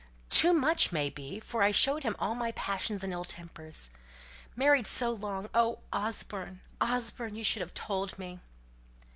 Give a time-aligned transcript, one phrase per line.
[0.31, 3.91] Too much, may be, for I showed him all my passions and ill tempers!
[4.55, 5.47] Married so long!
[5.53, 8.39] Oh, Osborne, Osborne, you should have told me!"